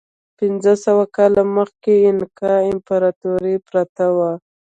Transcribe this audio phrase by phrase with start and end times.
[0.39, 4.31] پنځه سوه کاله مخکې اینکا امپراتورۍ پرته وه.